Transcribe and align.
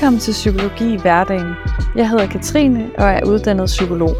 Velkommen 0.00 0.20
til 0.20 0.32
Psykologi 0.32 0.94
i 0.94 1.00
hverdagen. 1.00 1.54
Jeg 1.96 2.08
hedder 2.10 2.26
Katrine 2.26 2.90
og 2.98 3.04
er 3.04 3.26
uddannet 3.26 3.66
psykolog. 3.66 4.16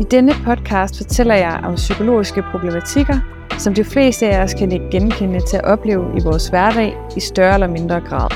I 0.00 0.04
denne 0.04 0.32
podcast 0.44 0.96
fortæller 0.96 1.34
jeg 1.34 1.60
om 1.64 1.74
psykologiske 1.74 2.42
problematikker, 2.50 3.18
som 3.58 3.74
de 3.74 3.84
fleste 3.84 4.28
af 4.28 4.42
os 4.42 4.54
kan 4.54 4.72
ikke 4.72 4.90
genkende 4.90 5.40
til 5.40 5.56
at 5.56 5.64
opleve 5.64 6.04
i 6.18 6.22
vores 6.24 6.48
hverdag 6.48 6.96
i 7.16 7.20
større 7.20 7.54
eller 7.54 7.66
mindre 7.66 8.00
grad. 8.00 8.30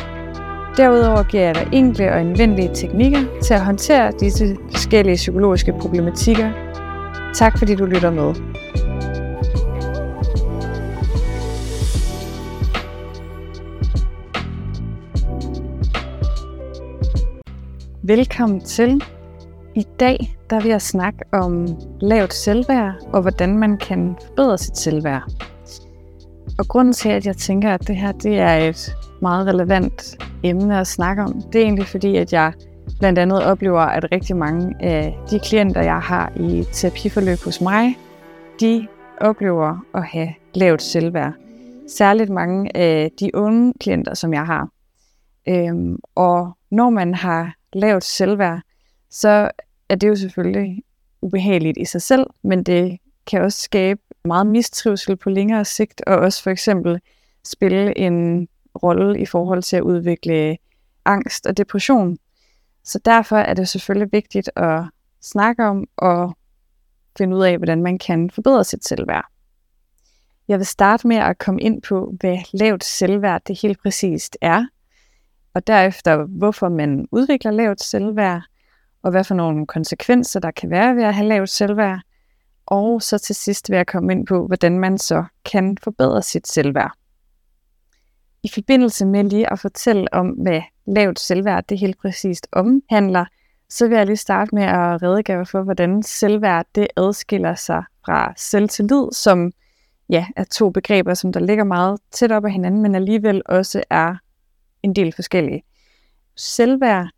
Derudover 0.77 1.23
giver 1.23 1.43
jeg 1.43 1.55
dig 1.55 1.69
enkle 1.73 2.13
og 2.13 2.21
anvendelige 2.21 2.71
teknikker 2.75 3.21
til 3.43 3.55
at 3.55 3.65
håndtere 3.65 4.13
disse 4.21 4.57
forskellige 4.71 5.17
psykologiske 5.17 5.75
problematikker. 5.81 6.51
Tak 7.35 7.59
fordi 7.59 7.75
du 7.75 7.85
lytter 7.85 8.11
med. 8.11 8.56
Velkommen 18.07 18.61
til. 18.61 19.03
I 19.75 19.87
dag 20.01 20.37
der 20.51 20.61
vil 20.61 20.69
jeg 20.69 20.83
snakke 20.83 21.19
om 21.33 21.67
lavt 22.01 22.35
selvværd 22.35 22.95
og 23.13 23.23
hvordan 23.23 23.59
man 23.59 23.79
kan 23.79 24.17
forbedre 24.27 24.59
sit 24.59 24.77
selvværd. 24.77 25.23
Og 26.59 26.69
grunden 26.69 26.93
til, 26.93 27.09
at 27.09 27.27
jeg 27.27 27.37
tænker, 27.37 27.75
at 27.75 27.89
det 27.89 27.97
her 27.97 28.13
det 28.13 28.39
er 28.39 28.57
et 28.57 28.97
meget 29.23 29.47
relevant 29.47 30.25
emne 30.43 30.81
at 30.81 30.87
snakke 30.87 31.23
om, 31.23 31.43
det 31.53 31.61
er 31.61 31.65
egentlig 31.65 31.87
fordi, 31.87 32.17
at 32.17 32.33
jeg 32.33 32.53
blandt 32.99 33.19
andet 33.19 33.45
oplever, 33.45 33.81
at 33.81 34.13
rigtig 34.13 34.37
mange 34.37 34.75
af 34.81 35.19
de 35.31 35.39
klienter, 35.39 35.83
jeg 35.83 35.99
har 35.99 36.33
i 36.37 36.65
terapiforløb 36.73 37.39
hos 37.45 37.61
mig, 37.61 37.97
de 38.61 38.87
oplever 39.21 39.87
at 39.95 40.05
have 40.05 40.29
lavt 40.55 40.83
selvværd. 40.83 41.33
Særligt 41.89 42.31
mange 42.31 42.77
af 42.77 43.11
de 43.21 43.31
unge 43.35 43.73
klienter, 43.81 44.15
som 44.15 44.35
jeg 44.35 44.47
har. 44.47 44.69
Øhm, 45.49 45.99
og 46.15 46.56
når 46.71 46.91
man 46.91 47.15
har 47.15 47.55
lavt 47.73 48.05
selvværd, 48.05 48.61
så 49.11 49.51
er 49.89 49.95
det 49.95 50.09
jo 50.09 50.17
selvfølgelig 50.17 50.83
ubehageligt 51.23 51.79
i 51.79 51.85
sig 51.85 52.03
selv, 52.03 52.27
men 52.43 52.63
det 52.63 52.99
kan 53.27 53.43
også 53.43 53.61
skabe 53.61 54.01
meget 54.25 54.47
mistrivsel 54.47 55.17
på 55.17 55.31
længere 55.31 55.65
sigt, 55.65 56.03
og 56.07 56.17
også 56.17 56.43
for 56.43 56.51
eksempel 56.51 57.01
spille 57.45 57.99
en 57.99 58.49
rolle 58.83 59.21
i 59.21 59.27
forhold 59.27 59.63
til 59.63 59.77
at 59.77 59.83
udvikle 59.83 60.57
angst 61.05 61.47
og 61.47 61.57
depression. 61.57 62.19
Så 62.85 62.99
derfor 63.05 63.37
er 63.37 63.55
det 63.55 63.69
selvfølgelig 63.69 64.13
vigtigt 64.13 64.51
at 64.57 64.83
snakke 65.23 65.65
om 65.65 65.85
og 65.97 66.37
finde 67.19 67.37
ud 67.37 67.45
af, 67.45 67.57
hvordan 67.57 67.83
man 67.83 67.99
kan 67.99 68.31
forbedre 68.31 68.65
sit 68.65 68.85
selvværd. 68.85 69.25
Jeg 70.49 70.59
vil 70.59 70.67
starte 70.67 71.09
med 71.09 71.17
at 71.17 71.39
komme 71.39 71.61
ind 71.61 71.83
på, 71.83 72.15
hvad 72.21 72.39
lavt 72.53 72.85
selvværd 72.85 73.43
det 73.47 73.61
helt 73.63 73.83
præcist 73.83 74.37
er, 74.41 74.67
og 75.57 75.67
derefter 75.67 76.25
hvorfor 76.25 76.69
man 76.69 77.09
udvikler 77.13 77.51
lavt 77.51 77.83
selvværd, 77.83 78.43
og 79.03 79.11
hvad 79.11 79.25
for 79.25 79.35
nogle 79.35 79.67
konsekvenser 79.67 80.41
der 80.41 80.51
kan 80.51 80.71
være 80.71 80.97
ved 80.97 81.03
at 81.03 81.15
have 81.15 81.29
lavt 81.29 81.51
selvværd, 81.51 82.01
og 82.67 83.03
så 83.03 83.19
til 83.19 83.35
sidst 83.35 83.71
vil 83.71 83.77
jeg 83.77 83.87
komme 83.87 84.13
ind 84.13 84.27
på, 84.27 84.47
hvordan 84.47 84.79
man 84.79 84.99
så 84.99 85.25
kan 85.45 85.77
forbedre 85.83 86.23
sit 86.23 86.49
selvværd. 86.49 86.93
I 88.43 88.49
forbindelse 88.55 89.07
med 89.07 89.25
lige 89.25 89.53
at 89.53 89.59
fortælle 89.59 90.15
om, 90.15 90.29
hvad 90.29 90.61
lavt 90.87 91.21
selvværd 91.21 91.65
det 91.69 91.79
helt 91.79 91.99
præcist 91.99 92.47
omhandler, 92.53 93.25
så 93.69 93.89
vil 93.89 93.97
jeg 93.97 94.07
lige 94.07 94.17
starte 94.17 94.55
med 94.55 94.63
at 94.63 95.03
redegøre 95.03 95.47
for, 95.47 95.63
hvordan 95.63 96.03
selvværd 96.03 96.67
det 96.75 96.87
adskiller 96.97 97.55
sig 97.55 97.85
fra 98.05 98.33
selvtillid, 98.37 99.13
som 99.13 99.53
ja, 100.09 100.27
er 100.37 100.45
to 100.45 100.71
begreber, 100.71 101.15
som 101.15 101.33
der 101.33 101.41
ligger 101.41 101.65
meget 101.65 102.01
tæt 102.11 102.33
op 102.33 102.45
ad 102.45 102.51
hinanden, 102.51 102.83
men 102.83 102.95
alligevel 102.95 103.43
også 103.47 103.83
er 103.91 104.17
en 104.87 104.97
del 104.97 105.13
forskellige. 105.13 105.63
Selvværd, 106.37 107.09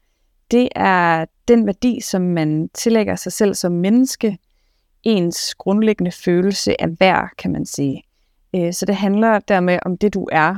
det 0.50 0.68
er 0.76 1.24
den 1.48 1.66
værdi, 1.66 2.00
som 2.00 2.22
man 2.22 2.68
tillægger 2.74 3.16
sig 3.16 3.32
selv 3.32 3.54
som 3.54 3.72
menneske, 3.72 4.38
ens 5.02 5.54
grundlæggende 5.54 6.12
følelse 6.12 6.80
af 6.80 7.00
værd, 7.00 7.30
kan 7.38 7.52
man 7.52 7.66
sige. 7.66 8.02
Øh, 8.54 8.72
så 8.72 8.86
det 8.86 8.96
handler 8.96 9.38
dermed 9.38 9.78
om 9.84 9.98
det, 9.98 10.14
du 10.14 10.28
er. 10.32 10.56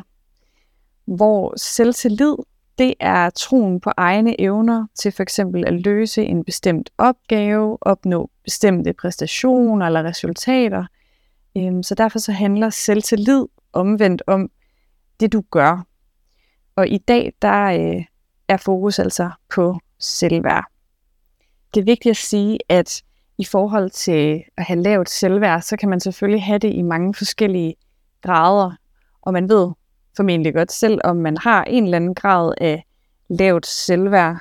Hvor 1.05 1.55
selvtillid, 1.57 2.35
det 2.79 2.95
er 3.01 3.31
troen 3.31 3.81
på 3.81 3.91
egne 3.97 4.41
evner 4.41 4.87
til 4.95 5.13
for 5.13 5.23
eksempel 5.23 5.65
at 5.67 5.73
løse 5.75 6.25
en 6.25 6.45
bestemt 6.45 6.91
opgave, 6.99 7.79
opnå 7.81 8.31
bestemte 8.45 8.93
præstationer 8.93 9.87
eller 9.87 10.05
resultater. 10.05 10.85
Øh, 11.57 11.73
så 11.83 11.95
derfor 11.95 12.19
så 12.19 12.33
handler 12.33 12.71
selvtillid 12.71 13.45
omvendt 13.73 14.23
om 14.27 14.51
det, 15.21 15.33
du 15.33 15.43
gør. 15.51 15.87
Og 16.81 16.89
i 16.89 16.99
dag, 16.99 17.33
der 17.43 17.63
øh, 17.65 18.05
er 18.49 18.57
fokus 18.57 18.99
altså 18.99 19.31
på 19.55 19.79
selvværd. 19.99 20.65
Det 21.75 21.81
er 21.81 21.85
vigtigt 21.85 22.11
at 22.11 22.17
sige, 22.17 22.59
at 22.69 23.03
i 23.39 23.45
forhold 23.45 23.91
til 23.91 24.43
at 24.57 24.65
have 24.65 24.83
lavt 24.83 25.11
selvværd, 25.11 25.61
så 25.61 25.77
kan 25.77 25.89
man 25.89 26.01
selvfølgelig 26.01 26.43
have 26.43 26.59
det 26.59 26.75
i 26.75 26.83
mange 26.83 27.15
forskellige 27.15 27.75
grader. 28.23 28.73
Og 29.23 29.33
man 29.33 29.49
ved 29.49 29.71
formentlig 30.17 30.55
godt 30.55 30.73
selv, 30.73 31.01
om 31.05 31.17
man 31.17 31.37
har 31.37 31.65
en 31.65 31.85
eller 31.85 31.97
anden 31.97 32.15
grad 32.15 32.55
af 32.61 32.85
lavt 33.29 33.67
selvværd. 33.67 34.37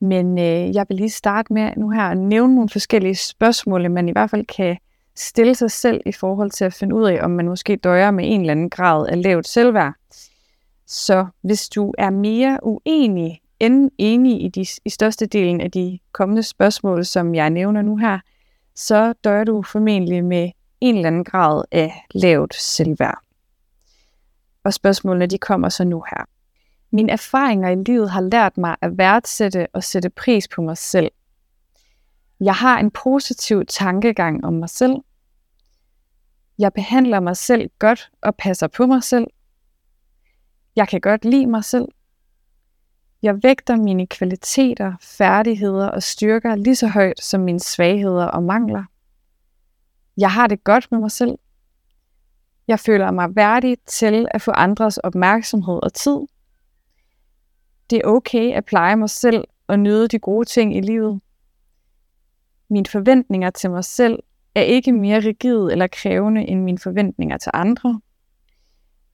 Men 0.00 0.38
øh, 0.38 0.74
jeg 0.74 0.86
vil 0.88 0.96
lige 0.96 1.10
starte 1.10 1.52
med 1.52 1.72
nu 1.76 1.90
her 1.90 2.02
at 2.02 2.18
nævne 2.18 2.54
nogle 2.54 2.68
forskellige 2.68 3.16
spørgsmål, 3.16 3.90
man 3.90 4.08
i 4.08 4.12
hvert 4.12 4.30
fald 4.30 4.46
kan 4.46 4.76
stille 5.16 5.54
sig 5.54 5.70
selv 5.70 6.00
i 6.06 6.12
forhold 6.12 6.50
til 6.50 6.64
at 6.64 6.74
finde 6.74 6.94
ud 6.94 7.04
af, 7.04 7.24
om 7.24 7.30
man 7.30 7.48
måske 7.48 7.76
døjer 7.76 8.10
med 8.10 8.24
en 8.26 8.40
eller 8.40 8.52
anden 8.52 8.70
grad 8.70 9.06
af 9.06 9.22
lavt 9.22 9.48
selvværd. 9.48 9.99
Så 10.92 11.26
hvis 11.42 11.68
du 11.68 11.94
er 11.98 12.10
mere 12.10 12.58
uenig 12.62 13.40
end 13.60 13.90
enig 13.98 14.42
i, 14.44 14.48
de, 14.48 14.66
i 14.84 14.90
størstedelen 14.90 15.60
af 15.60 15.70
de 15.70 15.98
kommende 16.12 16.42
spørgsmål, 16.42 17.04
som 17.04 17.34
jeg 17.34 17.50
nævner 17.50 17.82
nu 17.82 17.96
her, 17.96 18.18
så 18.74 19.12
dør 19.12 19.44
du 19.44 19.62
formentlig 19.62 20.24
med 20.24 20.50
en 20.80 20.96
eller 20.96 21.06
anden 21.06 21.24
grad 21.24 21.64
af 21.70 22.06
lavt 22.14 22.54
selvværd. 22.54 23.18
Og 24.64 24.74
spørgsmålene 24.74 25.26
de 25.26 25.38
kommer 25.38 25.68
så 25.68 25.84
nu 25.84 26.04
her. 26.10 26.24
Mine 26.92 27.12
erfaringer 27.12 27.68
i 27.68 27.82
livet 27.86 28.10
har 28.10 28.20
lært 28.20 28.58
mig 28.58 28.76
at 28.82 28.98
værdsætte 28.98 29.66
og 29.72 29.84
sætte 29.84 30.10
pris 30.10 30.48
på 30.48 30.62
mig 30.62 30.78
selv. 30.78 31.10
Jeg 32.40 32.54
har 32.54 32.78
en 32.78 32.90
positiv 32.90 33.66
tankegang 33.66 34.44
om 34.44 34.52
mig 34.52 34.70
selv. 34.70 34.94
Jeg 36.58 36.72
behandler 36.72 37.20
mig 37.20 37.36
selv 37.36 37.70
godt 37.78 38.10
og 38.22 38.36
passer 38.36 38.66
på 38.66 38.86
mig 38.86 39.02
selv. 39.02 39.26
Jeg 40.80 40.88
kan 40.88 41.00
godt 41.00 41.24
lide 41.24 41.46
mig 41.46 41.64
selv. 41.64 41.88
Jeg 43.22 43.42
vægter 43.42 43.76
mine 43.76 44.06
kvaliteter, 44.06 44.92
færdigheder 45.00 45.86
og 45.86 46.02
styrker 46.02 46.54
lige 46.54 46.76
så 46.76 46.88
højt 46.88 47.22
som 47.22 47.40
mine 47.40 47.60
svagheder 47.60 48.24
og 48.24 48.42
mangler. 48.42 48.84
Jeg 50.16 50.30
har 50.32 50.46
det 50.46 50.64
godt 50.64 50.88
med 50.90 50.98
mig 50.98 51.10
selv. 51.10 51.38
Jeg 52.68 52.80
føler 52.80 53.10
mig 53.10 53.36
værdig 53.36 53.76
til 53.86 54.28
at 54.30 54.42
få 54.42 54.50
andres 54.50 54.98
opmærksomhed 54.98 55.80
og 55.82 55.94
tid. 55.94 56.18
Det 57.90 57.98
er 57.98 58.08
okay 58.08 58.52
at 58.52 58.64
pleje 58.64 58.96
mig 58.96 59.10
selv 59.10 59.44
og 59.66 59.78
nyde 59.78 60.08
de 60.08 60.18
gode 60.18 60.44
ting 60.44 60.76
i 60.76 60.80
livet. 60.80 61.20
Mine 62.70 62.86
forventninger 62.86 63.50
til 63.50 63.70
mig 63.70 63.84
selv 63.84 64.18
er 64.54 64.62
ikke 64.62 64.92
mere 64.92 65.20
rigide 65.20 65.72
eller 65.72 65.86
krævende 65.86 66.48
end 66.48 66.62
mine 66.62 66.78
forventninger 66.78 67.38
til 67.38 67.50
andre. 67.54 68.00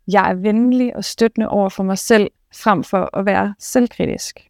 Jeg 0.08 0.30
er 0.30 0.34
venlig 0.34 0.96
og 0.96 1.04
støttende 1.04 1.48
over 1.48 1.68
for 1.68 1.82
mig 1.82 1.98
selv, 1.98 2.30
frem 2.54 2.84
for 2.84 3.18
at 3.18 3.26
være 3.26 3.54
selvkritisk. 3.58 4.48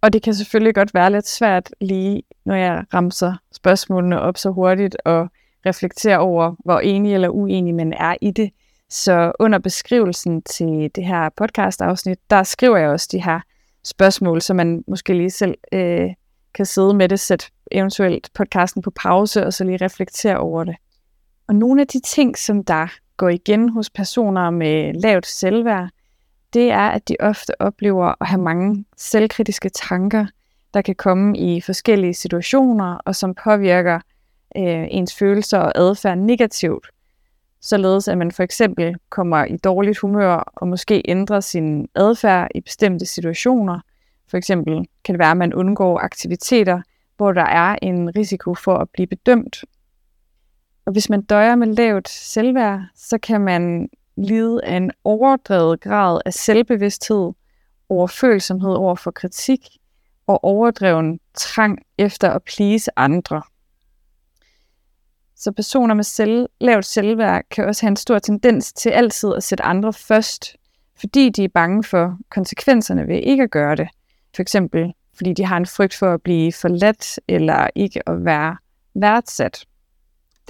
Og 0.00 0.12
det 0.12 0.22
kan 0.22 0.34
selvfølgelig 0.34 0.74
godt 0.74 0.94
være 0.94 1.12
lidt 1.12 1.28
svært 1.28 1.70
lige, 1.80 2.22
når 2.44 2.54
jeg 2.54 2.84
ramser 2.94 3.34
spørgsmålene 3.52 4.20
op 4.20 4.38
så 4.38 4.50
hurtigt 4.50 4.96
og 5.04 5.28
reflekterer 5.66 6.18
over, 6.18 6.54
hvor 6.64 6.80
enig 6.80 7.14
eller 7.14 7.28
uenig 7.28 7.74
man 7.74 7.92
er 7.92 8.16
i 8.20 8.30
det. 8.30 8.50
Så 8.88 9.32
under 9.38 9.58
beskrivelsen 9.58 10.42
til 10.42 10.90
det 10.94 11.04
her 11.04 11.28
podcast-afsnit, 11.36 12.18
der 12.30 12.42
skriver 12.42 12.76
jeg 12.76 12.88
også 12.88 13.08
de 13.12 13.22
her 13.22 13.40
spørgsmål, 13.84 14.42
så 14.42 14.54
man 14.54 14.84
måske 14.88 15.12
lige 15.12 15.30
selv 15.30 15.54
øh, 15.72 16.10
kan 16.54 16.66
sidde 16.66 16.94
med 16.94 17.08
det, 17.08 17.20
sætte 17.20 17.46
eventuelt 17.72 18.28
podcasten 18.34 18.82
på 18.82 18.90
pause, 18.90 19.46
og 19.46 19.52
så 19.52 19.64
lige 19.64 19.84
reflektere 19.84 20.36
over 20.36 20.64
det. 20.64 20.76
Og 21.48 21.54
nogle 21.54 21.80
af 21.80 21.86
de 21.86 22.00
ting, 22.00 22.38
som 22.38 22.64
der 22.64 22.86
går 23.20 23.28
igen 23.28 23.68
hos 23.68 23.90
personer 23.90 24.50
med 24.50 24.94
lavt 24.94 25.26
selvværd, 25.26 25.88
det 26.52 26.70
er, 26.70 26.88
at 26.88 27.08
de 27.08 27.16
ofte 27.20 27.60
oplever 27.60 28.14
at 28.20 28.26
have 28.28 28.42
mange 28.42 28.84
selvkritiske 28.96 29.68
tanker, 29.68 30.26
der 30.74 30.82
kan 30.82 30.94
komme 30.94 31.38
i 31.38 31.60
forskellige 31.60 32.14
situationer, 32.14 32.98
og 33.04 33.16
som 33.16 33.34
påvirker 33.44 34.00
øh, 34.56 34.86
ens 34.90 35.14
følelser 35.14 35.58
og 35.58 35.72
adfærd 35.74 36.18
negativt. 36.18 36.86
Således 37.60 38.08
at 38.08 38.18
man 38.18 38.32
for 38.32 38.42
eksempel 38.42 38.96
kommer 39.08 39.44
i 39.44 39.56
dårligt 39.56 39.98
humør 39.98 40.52
og 40.56 40.68
måske 40.68 41.02
ændrer 41.04 41.40
sin 41.40 41.88
adfærd 41.94 42.48
i 42.54 42.60
bestemte 42.60 43.06
situationer. 43.06 43.80
For 44.30 44.36
eksempel 44.36 44.86
kan 45.04 45.12
det 45.14 45.18
være, 45.18 45.30
at 45.30 45.36
man 45.36 45.54
undgår 45.54 45.98
aktiviteter, 45.98 46.82
hvor 47.16 47.32
der 47.32 47.46
er 47.46 47.76
en 47.82 48.16
risiko 48.16 48.54
for 48.54 48.76
at 48.76 48.88
blive 48.90 49.06
bedømt 49.06 49.64
og 50.90 50.94
hvis 50.94 51.10
man 51.10 51.22
døjer 51.22 51.54
med 51.54 51.66
lavt 51.66 52.08
selvværd, 52.08 52.80
så 52.94 53.18
kan 53.18 53.40
man 53.40 53.88
lide 54.16 54.64
af 54.64 54.76
en 54.76 54.90
overdrevet 55.04 55.80
grad 55.80 56.20
af 56.24 56.34
selvbevidsthed 56.34 57.32
overfølsomhed 57.88 58.74
over 58.74 58.94
for 58.94 59.10
kritik 59.10 59.60
og 60.26 60.44
overdreven 60.44 61.20
trang 61.34 61.78
efter 61.98 62.30
at 62.30 62.42
please 62.42 62.90
andre. 62.98 63.42
Så 65.36 65.52
personer 65.52 65.94
med 65.94 66.04
selv, 66.04 66.48
lavt 66.60 66.84
selvværd 66.84 67.42
kan 67.50 67.64
også 67.64 67.82
have 67.82 67.90
en 67.90 67.96
stor 67.96 68.18
tendens 68.18 68.72
til 68.72 68.90
altid 68.90 69.34
at 69.36 69.42
sætte 69.42 69.64
andre 69.64 69.92
først, 69.92 70.56
fordi 71.00 71.28
de 71.28 71.44
er 71.44 71.48
bange 71.54 71.84
for 71.84 72.18
konsekvenserne 72.30 73.08
ved 73.08 73.20
ikke 73.22 73.42
at 73.42 73.50
gøre 73.50 73.76
det. 73.76 73.88
For 74.36 74.42
eksempel 74.42 74.92
fordi 75.14 75.32
de 75.32 75.44
har 75.44 75.56
en 75.56 75.66
frygt 75.66 75.94
for 75.94 76.14
at 76.14 76.22
blive 76.22 76.52
forladt 76.52 77.20
eller 77.28 77.68
ikke 77.74 78.08
at 78.08 78.24
være 78.24 78.56
værdsat. 78.94 79.66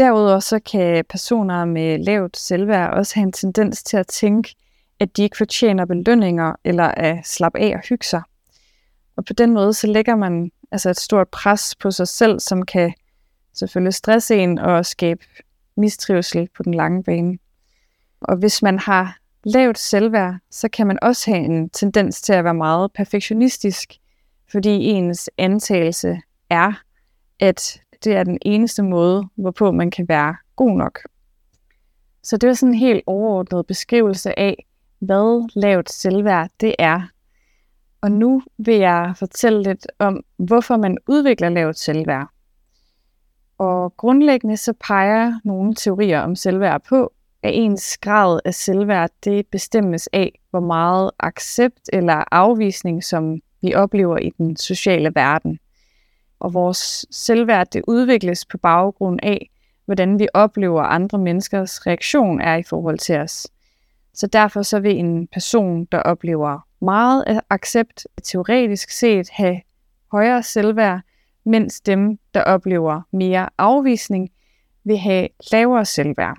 Derudover 0.00 0.40
så 0.40 0.58
kan 0.58 1.04
personer 1.08 1.64
med 1.64 1.98
lavt 1.98 2.36
selvværd 2.36 2.94
også 2.94 3.14
have 3.14 3.22
en 3.22 3.32
tendens 3.32 3.82
til 3.82 3.96
at 3.96 4.06
tænke, 4.06 4.54
at 5.00 5.16
de 5.16 5.22
ikke 5.22 5.36
fortjener 5.36 5.84
belønninger 5.84 6.52
eller 6.64 6.84
at 6.84 7.26
slappe 7.26 7.58
af 7.58 7.74
og 7.74 7.80
hygge 7.88 8.06
sig. 8.06 8.22
Og 9.16 9.24
på 9.24 9.32
den 9.32 9.50
måde 9.50 9.74
så 9.74 9.86
lægger 9.86 10.16
man 10.16 10.50
altså 10.72 10.90
et 10.90 11.00
stort 11.00 11.28
pres 11.28 11.74
på 11.74 11.90
sig 11.90 12.08
selv, 12.08 12.40
som 12.40 12.62
kan 12.62 12.92
selvfølgelig 13.54 13.94
stresse 13.94 14.36
en 14.36 14.58
og 14.58 14.86
skabe 14.86 15.24
mistrivsel 15.76 16.48
på 16.56 16.62
den 16.62 16.74
lange 16.74 17.04
bane. 17.04 17.38
Og 18.20 18.36
hvis 18.36 18.62
man 18.62 18.78
har 18.78 19.18
lavt 19.44 19.78
selvværd, 19.78 20.34
så 20.50 20.68
kan 20.68 20.86
man 20.86 20.98
også 21.02 21.30
have 21.30 21.44
en 21.44 21.70
tendens 21.70 22.22
til 22.22 22.32
at 22.32 22.44
være 22.44 22.54
meget 22.54 22.92
perfektionistisk, 22.92 23.92
fordi 24.50 24.70
ens 24.70 25.30
antagelse 25.38 26.20
er, 26.50 26.72
at 27.40 27.80
det 28.04 28.16
er 28.16 28.24
den 28.24 28.38
eneste 28.42 28.82
måde, 28.82 29.28
hvorpå 29.34 29.70
man 29.70 29.90
kan 29.90 30.08
være 30.08 30.36
god 30.56 30.76
nok. 30.76 31.00
Så 32.22 32.36
det 32.36 32.48
er 32.48 32.54
sådan 32.54 32.72
en 32.72 32.78
helt 32.78 33.02
overordnet 33.06 33.66
beskrivelse 33.66 34.38
af, 34.38 34.66
hvad 34.98 35.48
lavt 35.54 35.90
selvværd 35.90 36.50
det 36.60 36.74
er. 36.78 37.02
Og 38.00 38.12
nu 38.12 38.42
vil 38.58 38.74
jeg 38.74 39.14
fortælle 39.16 39.62
lidt 39.62 39.86
om, 39.98 40.24
hvorfor 40.36 40.76
man 40.76 40.98
udvikler 41.08 41.48
lavt 41.48 41.78
selvværd. 41.78 42.28
Og 43.58 43.96
grundlæggende 43.96 44.56
så 44.56 44.72
peger 44.86 45.40
nogle 45.44 45.74
teorier 45.74 46.20
om 46.20 46.36
selvværd 46.36 46.82
på, 46.88 47.12
at 47.42 47.50
ens 47.54 47.98
grad 47.98 48.40
af 48.44 48.54
selvværd 48.54 49.10
det 49.24 49.46
bestemmes 49.46 50.08
af, 50.12 50.40
hvor 50.50 50.60
meget 50.60 51.10
accept 51.18 51.90
eller 51.92 52.24
afvisning, 52.30 53.04
som 53.04 53.40
vi 53.62 53.74
oplever 53.74 54.18
i 54.18 54.30
den 54.38 54.56
sociale 54.56 55.12
verden. 55.14 55.58
Og 56.40 56.54
vores 56.54 57.06
selvværd 57.10 57.66
det 57.72 57.82
udvikles 57.86 58.46
på 58.46 58.58
baggrund 58.58 59.20
af, 59.22 59.50
hvordan 59.84 60.18
vi 60.18 60.28
oplever 60.34 60.82
andre 60.82 61.18
menneskers 61.18 61.86
reaktion 61.86 62.40
er 62.40 62.56
i 62.56 62.62
forhold 62.62 62.98
til 62.98 63.18
os. 63.18 63.46
Så 64.14 64.26
derfor 64.26 64.62
så 64.62 64.80
vil 64.80 64.96
en 64.96 65.26
person, 65.26 65.84
der 65.84 65.98
oplever 65.98 66.66
meget 66.84 67.40
accept, 67.50 68.06
teoretisk 68.24 68.90
set 68.90 69.30
have 69.30 69.60
højere 70.12 70.42
selvværd, 70.42 71.00
mens 71.44 71.80
dem, 71.80 72.18
der 72.34 72.42
oplever 72.42 73.00
mere 73.12 73.48
afvisning, 73.58 74.30
vil 74.84 74.98
have 74.98 75.28
lavere 75.52 75.84
selvværd. 75.84 76.36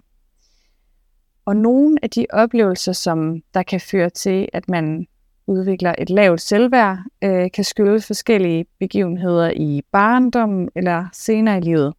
Og 1.45 1.55
nogle 1.55 1.97
af 2.03 2.09
de 2.09 2.25
oplevelser, 2.29 2.93
som 2.93 3.41
der 3.53 3.63
kan 3.63 3.81
føre 3.81 4.09
til, 4.09 4.49
at 4.53 4.69
man 4.69 5.07
udvikler 5.47 5.95
et 5.97 6.09
lavt 6.09 6.41
selvværd, 6.41 6.99
øh, 7.23 7.51
kan 7.53 7.63
skyldes 7.63 8.07
forskellige 8.07 8.65
begivenheder 8.79 9.51
i 9.55 9.81
barndommen 9.91 10.69
eller 10.75 11.05
senere 11.13 11.57
i 11.57 11.61
livet. 11.61 11.93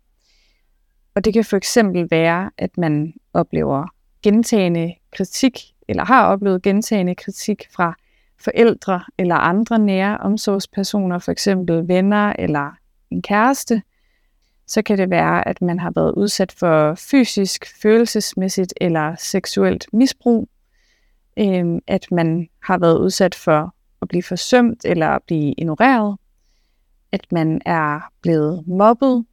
Og 1.14 1.24
det 1.24 1.32
kan 1.32 1.44
for 1.44 1.56
eksempel 1.56 2.08
være, 2.10 2.50
at 2.58 2.78
man 2.78 3.14
oplever 3.34 3.86
gentagende 4.22 4.94
kritik, 5.12 5.58
eller 5.88 6.04
har 6.04 6.26
oplevet 6.26 6.62
gentagende 6.62 7.14
kritik 7.14 7.66
fra 7.74 7.94
forældre 8.40 9.02
eller 9.18 9.34
andre 9.34 9.78
nære 9.78 10.18
omsorgspersoner, 10.18 11.18
for 11.18 11.32
eksempel 11.32 11.88
venner 11.88 12.32
eller 12.38 12.70
en 13.10 13.22
kæreste, 13.22 13.82
så 14.66 14.82
kan 14.82 14.98
det 14.98 15.10
være, 15.10 15.48
at 15.48 15.62
man 15.62 15.78
har 15.78 15.92
været 15.94 16.14
udsat 16.16 16.52
for 16.52 16.94
fysisk, 16.94 17.82
følelsesmæssigt 17.82 18.74
eller 18.80 19.14
seksuelt 19.18 19.86
misbrug, 19.92 20.48
øh, 21.36 21.78
at 21.86 22.06
man 22.10 22.48
har 22.62 22.78
været 22.78 22.98
udsat 22.98 23.34
for 23.34 23.74
at 24.02 24.08
blive 24.08 24.22
forsømt 24.22 24.84
eller 24.84 25.08
at 25.08 25.22
blive 25.22 25.54
ignoreret, 25.58 26.18
at 27.12 27.32
man 27.32 27.60
er 27.66 28.00
blevet 28.22 28.66
mobbet, 28.66 29.26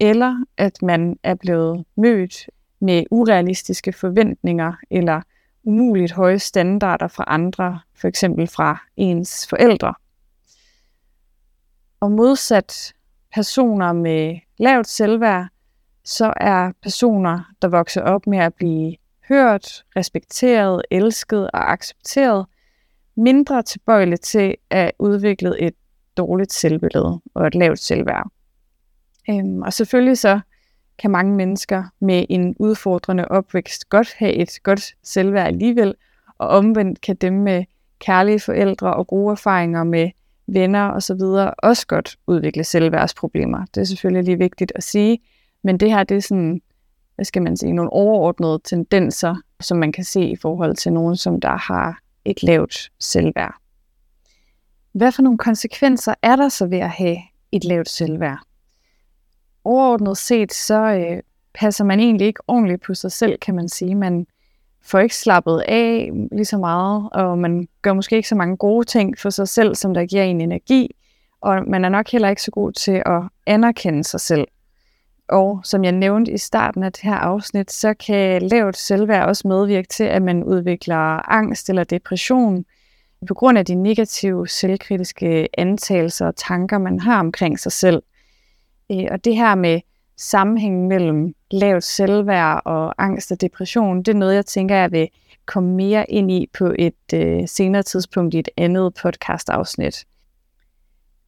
eller 0.00 0.44
at 0.56 0.82
man 0.82 1.18
er 1.22 1.34
blevet 1.34 1.84
mødt 1.96 2.50
med 2.80 3.04
urealistiske 3.10 3.92
forventninger 3.92 4.72
eller 4.90 5.20
umuligt 5.64 6.12
høje 6.12 6.38
standarder 6.38 7.08
fra 7.08 7.24
andre, 7.26 7.80
for 7.94 8.08
eksempel 8.08 8.46
fra 8.46 8.82
ens 8.96 9.46
forældre. 9.48 9.94
Og 12.00 12.12
modsat 12.12 12.94
personer 13.34 13.92
med 13.92 14.38
lavt 14.58 14.88
selvværd, 14.88 15.48
så 16.04 16.32
er 16.36 16.72
personer, 16.82 17.54
der 17.62 17.68
vokser 17.68 18.02
op 18.02 18.26
med 18.26 18.38
at 18.38 18.54
blive 18.54 18.96
hørt, 19.28 19.84
respekteret, 19.96 20.82
elsket 20.90 21.50
og 21.50 21.72
accepteret, 21.72 22.46
mindre 23.16 23.62
tilbøjelig 23.62 24.20
til 24.20 24.56
at 24.70 24.92
udvikle 24.98 25.60
et 25.60 25.74
dårligt 26.16 26.52
selvbillede 26.52 27.20
og 27.34 27.46
et 27.46 27.54
lavt 27.54 27.78
selvværd. 27.78 28.30
Øhm, 29.30 29.62
og 29.62 29.72
selvfølgelig 29.72 30.18
så 30.18 30.40
kan 30.98 31.10
mange 31.10 31.34
mennesker 31.34 31.84
med 32.00 32.24
en 32.28 32.56
udfordrende 32.58 33.28
opvækst 33.28 33.88
godt 33.88 34.14
have 34.18 34.32
et 34.32 34.58
godt 34.62 34.94
selvværd 35.02 35.46
alligevel, 35.46 35.94
og 36.38 36.48
omvendt 36.48 37.00
kan 37.00 37.16
dem 37.16 37.32
med 37.32 37.64
kærlige 37.98 38.40
forældre 38.40 38.94
og 38.94 39.06
gode 39.06 39.32
erfaringer 39.32 39.84
med 39.84 40.10
venner 40.46 40.90
osv. 40.90 41.20
også 41.58 41.86
godt 41.86 42.16
udvikle 42.26 42.64
selvværdsproblemer. 42.64 43.66
Det 43.74 43.80
er 43.80 43.84
selvfølgelig 43.84 44.24
lige 44.24 44.38
vigtigt 44.38 44.72
at 44.74 44.82
sige, 44.82 45.18
men 45.62 45.78
det 45.78 45.90
her 45.90 46.04
det 46.04 46.16
er 46.16 46.20
sådan, 46.20 46.60
hvad 47.14 47.24
skal 47.24 47.42
man 47.42 47.56
sige, 47.56 47.72
nogle 47.72 47.92
overordnede 47.92 48.60
tendenser, 48.64 49.36
som 49.60 49.78
man 49.78 49.92
kan 49.92 50.04
se 50.04 50.20
i 50.20 50.36
forhold 50.36 50.76
til 50.76 50.92
nogen, 50.92 51.16
som 51.16 51.40
der 51.40 51.56
har 51.56 51.98
et 52.24 52.42
lavt 52.42 52.90
selvværd. 53.00 53.54
Hvad 54.92 55.12
for 55.12 55.22
nogle 55.22 55.38
konsekvenser 55.38 56.14
er 56.22 56.36
der 56.36 56.48
så 56.48 56.66
ved 56.66 56.78
at 56.78 56.90
have 56.90 57.16
et 57.52 57.64
lavt 57.64 57.88
selvværd? 57.88 58.38
Overordnet 59.64 60.16
set, 60.16 60.52
så 60.52 60.80
øh, 60.80 61.22
passer 61.54 61.84
man 61.84 62.00
egentlig 62.00 62.26
ikke 62.26 62.40
ordentligt 62.48 62.82
på 62.82 62.94
sig 62.94 63.12
selv, 63.12 63.38
kan 63.38 63.54
man 63.54 63.68
sige. 63.68 63.94
Man 63.94 64.26
får 64.82 64.98
ikke 64.98 65.16
slappet 65.16 65.62
af 65.68 66.10
lige 66.32 66.44
så 66.44 66.58
meget, 66.58 67.08
og 67.12 67.38
man 67.38 67.68
gør 67.82 67.92
måske 67.92 68.16
ikke 68.16 68.28
så 68.28 68.34
mange 68.34 68.56
gode 68.56 68.84
ting 68.84 69.18
for 69.18 69.30
sig 69.30 69.48
selv, 69.48 69.74
som 69.74 69.94
der 69.94 70.06
giver 70.06 70.22
en 70.22 70.40
energi, 70.40 70.90
og 71.40 71.68
man 71.68 71.84
er 71.84 71.88
nok 71.88 72.10
heller 72.10 72.28
ikke 72.28 72.42
så 72.42 72.50
god 72.50 72.72
til 72.72 73.02
at 73.06 73.22
anerkende 73.46 74.04
sig 74.04 74.20
selv. 74.20 74.44
Og 75.28 75.60
som 75.64 75.84
jeg 75.84 75.92
nævnte 75.92 76.32
i 76.32 76.38
starten 76.38 76.82
af 76.82 76.92
det 76.92 77.02
her 77.02 77.14
afsnit, 77.14 77.72
så 77.72 77.94
kan 77.94 78.42
lavt 78.42 78.76
selvværd 78.76 79.28
også 79.28 79.48
medvirke 79.48 79.88
til, 79.88 80.04
at 80.04 80.22
man 80.22 80.44
udvikler 80.44 81.30
angst 81.32 81.68
eller 81.68 81.84
depression 81.84 82.64
på 83.28 83.34
grund 83.34 83.58
af 83.58 83.64
de 83.64 83.74
negative 83.74 84.48
selvkritiske 84.48 85.48
antagelser 85.60 86.26
og 86.26 86.36
tanker, 86.36 86.78
man 86.78 87.00
har 87.00 87.20
omkring 87.20 87.60
sig 87.60 87.72
selv. 87.72 88.02
Øh, 88.92 89.06
og 89.10 89.24
det 89.24 89.36
her 89.36 89.54
med 89.54 89.80
sammenhængen 90.16 90.88
mellem 90.88 91.34
lavt 91.50 91.84
selvværd 91.84 92.62
og 92.64 93.02
angst 93.02 93.32
og 93.32 93.40
depression, 93.40 93.98
det 93.98 94.08
er 94.08 94.18
noget, 94.18 94.34
jeg 94.34 94.46
tænker, 94.46 94.76
jeg 94.76 94.92
vil 94.92 95.08
komme 95.46 95.74
mere 95.74 96.10
ind 96.10 96.30
i 96.30 96.50
på 96.58 96.74
et 96.78 97.14
øh, 97.14 97.48
senere 97.48 97.82
tidspunkt 97.82 98.34
i 98.34 98.38
et 98.38 98.48
andet 98.56 98.94
podcast-afsnit. 99.02 100.04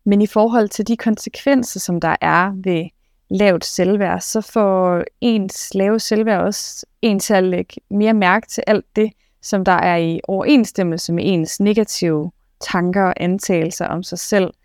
Men 0.04 0.22
i 0.22 0.26
forhold 0.26 0.68
til 0.68 0.88
de 0.88 0.96
konsekvenser, 0.96 1.80
som 1.80 2.00
der 2.00 2.16
er 2.20 2.52
ved 2.64 2.88
lavt 3.30 3.64
selvværd, 3.64 4.20
så 4.20 4.40
får 4.40 5.04
ens 5.20 5.74
lave 5.74 6.00
selvværd 6.00 6.40
også 6.40 6.86
en 7.02 7.20
til 7.20 7.34
at 7.34 7.44
lægge 7.44 7.74
mere 7.90 8.14
mærke 8.14 8.46
til 8.46 8.64
alt 8.66 8.86
det, 8.96 9.12
som 9.42 9.64
der 9.64 9.72
er 9.72 9.96
i 9.96 10.20
overensstemmelse 10.28 11.12
med 11.12 11.24
ens 11.26 11.60
negative 11.60 12.30
tanker 12.60 13.02
og 13.02 13.14
antagelser 13.16 13.86
om 13.86 14.02
sig 14.02 14.18
selv– 14.18 14.50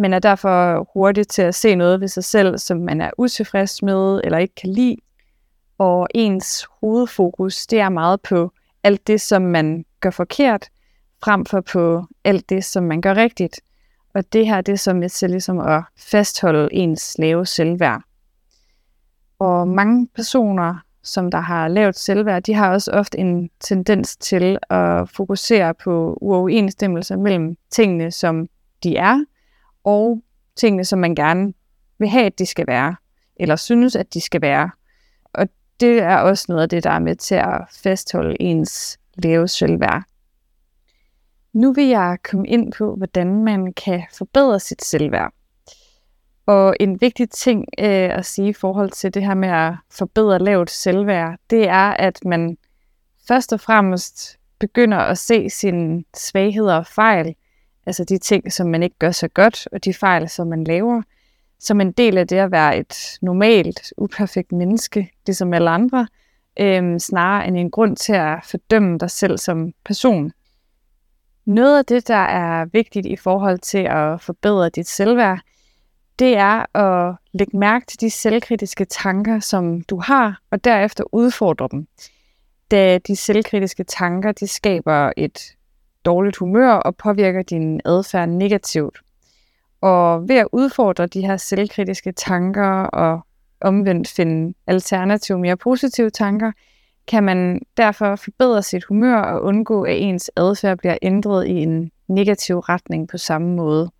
Man 0.00 0.12
er 0.12 0.18
derfor 0.18 0.88
hurtig 0.94 1.28
til 1.28 1.42
at 1.42 1.54
se 1.54 1.74
noget 1.74 2.00
ved 2.00 2.08
sig 2.08 2.24
selv, 2.24 2.58
som 2.58 2.76
man 2.78 3.00
er 3.00 3.10
utilfreds 3.18 3.82
med 3.82 4.20
eller 4.24 4.38
ikke 4.38 4.54
kan 4.54 4.70
lide. 4.70 4.96
Og 5.78 6.08
ens 6.14 6.66
hovedfokus, 6.80 7.66
det 7.66 7.80
er 7.80 7.88
meget 7.88 8.20
på 8.20 8.52
alt 8.84 9.06
det, 9.06 9.20
som 9.20 9.42
man 9.42 9.84
gør 10.00 10.10
forkert, 10.10 10.68
frem 11.24 11.46
for 11.46 11.60
på 11.60 12.04
alt 12.24 12.48
det, 12.48 12.64
som 12.64 12.84
man 12.84 13.00
gør 13.00 13.14
rigtigt. 13.14 13.60
Og 14.14 14.32
det 14.32 14.46
her, 14.46 14.60
det 14.60 14.72
er 14.72 14.76
som 14.76 14.96
med 14.96 15.08
til 15.08 15.30
ligesom 15.30 15.58
at 15.58 15.82
fastholde 15.98 16.68
ens 16.72 17.16
lave 17.18 17.46
selvværd. 17.46 18.02
Og 19.38 19.68
mange 19.68 20.08
personer, 20.14 20.74
som 21.02 21.30
der 21.30 21.40
har 21.40 21.68
lavt 21.68 21.98
selvværd, 21.98 22.42
de 22.42 22.54
har 22.54 22.72
også 22.72 22.90
ofte 22.90 23.18
en 23.18 23.50
tendens 23.60 24.16
til 24.16 24.58
at 24.70 25.08
fokusere 25.08 25.74
på 25.74 26.18
uoverensstemmelser 26.20 27.16
mellem 27.16 27.56
tingene, 27.70 28.10
som 28.10 28.48
de 28.82 28.96
er, 28.96 29.24
og 29.84 30.22
tingene, 30.56 30.84
som 30.84 30.98
man 30.98 31.14
gerne 31.14 31.52
vil 31.98 32.08
have, 32.08 32.24
at 32.24 32.38
de 32.38 32.46
skal 32.46 32.66
være, 32.66 32.96
eller 33.36 33.56
synes, 33.56 33.96
at 33.96 34.14
de 34.14 34.20
skal 34.20 34.40
være. 34.40 34.70
Og 35.32 35.48
det 35.80 35.98
er 35.98 36.16
også 36.16 36.44
noget 36.48 36.62
af 36.62 36.68
det, 36.68 36.84
der 36.84 36.90
er 36.90 36.98
med 36.98 37.16
til 37.16 37.34
at 37.34 37.60
fastholde 37.82 38.42
ens 38.42 38.98
lave 39.14 39.48
selvværd. 39.48 40.02
Nu 41.52 41.72
vil 41.72 41.86
jeg 41.86 42.18
komme 42.30 42.48
ind 42.48 42.72
på, 42.72 42.94
hvordan 42.96 43.44
man 43.44 43.72
kan 43.72 44.02
forbedre 44.18 44.60
sit 44.60 44.84
selvværd. 44.84 45.32
Og 46.46 46.76
en 46.80 47.00
vigtig 47.00 47.30
ting 47.30 47.64
øh, 47.78 48.18
at 48.18 48.26
sige 48.26 48.48
i 48.48 48.52
forhold 48.52 48.90
til 48.90 49.14
det 49.14 49.24
her 49.24 49.34
med 49.34 49.48
at 49.48 49.74
forbedre 49.90 50.38
lavt 50.38 50.70
selvværd, 50.70 51.38
det 51.50 51.68
er, 51.68 51.90
at 51.90 52.24
man 52.24 52.56
først 53.28 53.52
og 53.52 53.60
fremmest 53.60 54.38
begynder 54.58 54.98
at 54.98 55.18
se 55.18 55.50
sine 55.50 56.04
svagheder 56.16 56.74
og 56.74 56.86
fejl, 56.86 57.34
altså 57.86 58.04
de 58.04 58.18
ting, 58.18 58.52
som 58.52 58.66
man 58.66 58.82
ikke 58.82 58.98
gør 58.98 59.10
så 59.10 59.28
godt, 59.28 59.68
og 59.72 59.84
de 59.84 59.94
fejl, 59.94 60.28
som 60.28 60.46
man 60.46 60.64
laver, 60.64 61.02
som 61.58 61.80
en 61.80 61.92
del 61.92 62.18
af 62.18 62.28
det 62.28 62.36
at 62.36 62.50
være 62.50 62.78
et 62.78 63.18
normalt, 63.22 63.92
uperfekt 63.96 64.52
menneske, 64.52 65.10
ligesom 65.26 65.54
alle 65.54 65.70
andre, 65.70 66.06
øh, 66.60 66.98
snarere 66.98 67.48
end 67.48 67.56
en 67.56 67.70
grund 67.70 67.96
til 67.96 68.12
at 68.12 68.38
fordømme 68.44 68.98
dig 68.98 69.10
selv 69.10 69.38
som 69.38 69.72
person. 69.84 70.32
Noget 71.50 71.78
af 71.78 71.84
det, 71.84 72.08
der 72.08 72.14
er 72.14 72.64
vigtigt 72.64 73.06
i 73.06 73.16
forhold 73.16 73.58
til 73.58 73.78
at 73.78 74.20
forbedre 74.20 74.68
dit 74.68 74.88
selvværd, 74.88 75.40
det 76.18 76.36
er 76.36 76.76
at 76.76 77.16
lægge 77.32 77.58
mærke 77.58 77.86
til 77.86 78.00
de 78.00 78.10
selvkritiske 78.10 78.84
tanker, 78.84 79.40
som 79.40 79.80
du 79.80 80.00
har, 80.00 80.40
og 80.50 80.64
derefter 80.64 81.04
udfordre 81.12 81.68
dem. 81.70 81.86
Da 82.70 82.98
de 82.98 83.16
selvkritiske 83.16 83.84
tanker, 83.84 84.32
de 84.32 84.46
skaber 84.46 85.12
et 85.16 85.56
dårligt 86.04 86.36
humør 86.36 86.72
og 86.72 86.96
påvirker 86.96 87.42
din 87.42 87.80
adfærd 87.84 88.28
negativt. 88.28 88.98
Og 89.80 90.28
ved 90.28 90.36
at 90.36 90.48
udfordre 90.52 91.06
de 91.06 91.26
her 91.26 91.36
selvkritiske 91.36 92.12
tanker 92.12 92.70
og 92.82 93.20
omvendt 93.60 94.08
finde 94.08 94.54
alternative, 94.66 95.38
mere 95.38 95.56
positive 95.56 96.10
tanker, 96.10 96.52
kan 97.10 97.24
man 97.24 97.60
derfor 97.76 98.16
forbedre 98.16 98.62
sit 98.62 98.84
humør 98.84 99.16
og 99.16 99.42
undgå, 99.42 99.82
at 99.82 99.96
ens 99.98 100.30
adfærd 100.36 100.78
bliver 100.78 100.98
ændret 101.02 101.46
i 101.46 101.52
en 101.52 101.90
negativ 102.08 102.58
retning 102.58 103.08
på 103.08 103.18
samme 103.18 103.56
måde. 103.56 103.90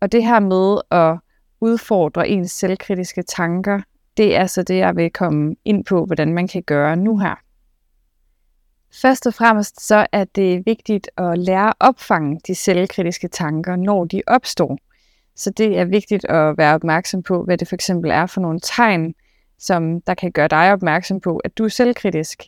Og 0.00 0.12
det 0.12 0.24
her 0.24 0.40
med 0.40 0.80
at 0.90 1.18
udfordre 1.60 2.28
ens 2.28 2.50
selvkritiske 2.50 3.22
tanker, 3.22 3.80
det 4.16 4.36
er 4.36 4.46
så 4.46 4.62
det, 4.62 4.76
jeg 4.76 4.96
vil 4.96 5.10
komme 5.10 5.56
ind 5.64 5.84
på, 5.84 6.04
hvordan 6.04 6.34
man 6.34 6.48
kan 6.48 6.62
gøre 6.62 6.96
nu 6.96 7.18
her. 7.18 7.34
Først 9.02 9.26
og 9.26 9.34
fremmest 9.34 9.86
så 9.86 10.06
er 10.12 10.24
det 10.24 10.66
vigtigt 10.66 11.10
at 11.16 11.38
lære 11.38 11.68
at 11.68 11.74
opfange 11.80 12.40
de 12.46 12.54
selvkritiske 12.54 13.28
tanker, 13.28 13.76
når 13.76 14.04
de 14.04 14.22
opstår. 14.26 14.78
Så 15.36 15.50
det 15.50 15.78
er 15.78 15.84
vigtigt 15.84 16.24
at 16.24 16.58
være 16.58 16.74
opmærksom 16.74 17.22
på, 17.22 17.44
hvad 17.44 17.58
det 17.58 17.68
for 17.68 17.74
eksempel 17.74 18.10
er 18.10 18.26
for 18.26 18.40
nogle 18.40 18.60
tegn, 18.60 19.14
som 19.62 20.00
der 20.00 20.14
kan 20.14 20.32
gøre 20.32 20.48
dig 20.48 20.72
opmærksom 20.72 21.20
på, 21.20 21.36
at 21.36 21.58
du 21.58 21.64
er 21.64 21.68
selvkritisk. 21.68 22.42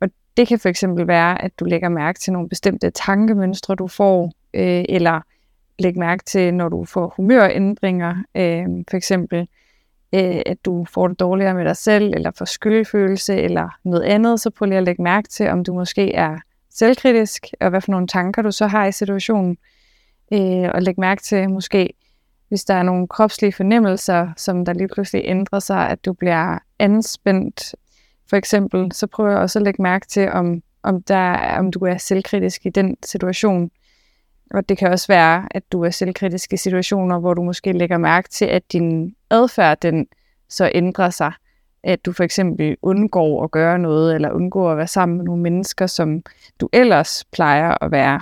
Og 0.00 0.08
det 0.36 0.48
kan 0.48 0.58
for 0.58 0.68
eksempel 0.68 1.06
være, 1.06 1.42
at 1.42 1.60
du 1.60 1.64
lægger 1.64 1.88
mærke 1.88 2.18
til 2.18 2.32
nogle 2.32 2.48
bestemte 2.48 2.90
tankemønstre, 2.90 3.74
du 3.74 3.86
får, 3.86 4.32
øh, 4.54 4.84
eller 4.88 5.20
lægge 5.78 6.00
mærke 6.00 6.24
til, 6.24 6.54
når 6.54 6.68
du 6.68 6.84
får 6.84 7.12
humørændringer, 7.16 8.14
øh, 8.34 8.66
for 8.90 8.96
eksempel 8.96 9.48
øh, 10.14 10.42
at 10.46 10.64
du 10.64 10.84
får 10.84 11.08
det 11.08 11.20
dårligere 11.20 11.54
med 11.54 11.64
dig 11.64 11.76
selv, 11.76 12.14
eller 12.14 12.30
får 12.30 12.44
skyldfølelse, 12.44 13.36
eller 13.36 13.68
noget 13.84 14.02
andet, 14.02 14.40
så 14.40 14.50
prøv 14.50 14.66
lige 14.66 14.78
at 14.78 14.84
lægge 14.84 15.02
mærke 15.02 15.28
til, 15.28 15.48
om 15.48 15.64
du 15.64 15.74
måske 15.74 16.14
er 16.14 16.38
selvkritisk, 16.70 17.46
og 17.60 17.70
hvad 17.70 17.80
for 17.80 17.90
nogle 17.90 18.06
tanker 18.06 18.42
du 18.42 18.50
så 18.50 18.66
har 18.66 18.86
i 18.86 18.92
situationen, 18.92 19.56
øh, 20.32 20.70
og 20.74 20.82
lægge 20.82 21.00
mærke 21.00 21.22
til 21.22 21.50
måske, 21.50 21.94
hvis 22.52 22.64
der 22.64 22.74
er 22.74 22.82
nogle 22.82 23.08
kropslige 23.08 23.52
fornemmelser, 23.52 24.28
som 24.36 24.64
der 24.64 24.72
lige 24.72 24.88
pludselig 24.88 25.22
ændrer 25.24 25.58
sig, 25.58 25.88
at 25.88 26.04
du 26.04 26.12
bliver 26.12 26.58
anspændt, 26.78 27.74
for 28.30 28.36
eksempel, 28.36 28.92
så 28.92 29.06
prøv 29.06 29.36
også 29.36 29.58
at 29.58 29.62
lægge 29.62 29.82
mærke 29.82 30.06
til, 30.06 30.28
om, 30.28 30.62
om, 30.82 31.02
der, 31.02 31.56
om 31.58 31.70
du 31.70 31.78
er 31.78 31.96
selvkritisk 31.96 32.66
i 32.66 32.68
den 32.68 32.96
situation, 33.04 33.70
og 34.50 34.68
det 34.68 34.78
kan 34.78 34.90
også 34.90 35.06
være, 35.08 35.48
at 35.50 35.72
du 35.72 35.82
er 35.82 35.90
selvkritisk 35.90 36.52
i 36.52 36.56
situationer, 36.56 37.18
hvor 37.18 37.34
du 37.34 37.42
måske 37.42 37.72
lægger 37.72 37.98
mærke 37.98 38.28
til, 38.28 38.44
at 38.44 38.72
din 38.72 39.14
adfærd 39.30 39.80
den 39.80 40.06
så 40.48 40.70
ændrer 40.74 41.10
sig. 41.10 41.32
At 41.84 42.04
du 42.04 42.12
for 42.12 42.24
eksempel 42.24 42.76
undgår 42.82 43.44
at 43.44 43.50
gøre 43.50 43.78
noget, 43.78 44.14
eller 44.14 44.30
undgår 44.30 44.70
at 44.70 44.76
være 44.76 44.86
sammen 44.86 45.16
med 45.16 45.24
nogle 45.24 45.42
mennesker, 45.42 45.86
som 45.86 46.22
du 46.60 46.68
ellers 46.72 47.24
plejer 47.24 47.84
at 47.84 47.90
være. 47.90 48.20